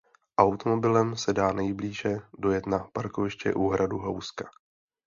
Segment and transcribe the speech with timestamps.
[0.37, 4.45] Automobilem se dá nejblíže dojet na parkoviště u hradu Houska.